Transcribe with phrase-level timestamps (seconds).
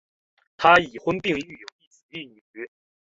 [0.57, 2.43] 他已婚并育有一子一女。